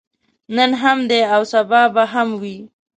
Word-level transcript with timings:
نن 0.55 0.71
هم 0.81 0.99
دی 1.09 1.21
او 1.33 1.41
سبا 1.51 1.81
به 1.93 2.03
هم 2.13 2.29
وي. 2.41 2.57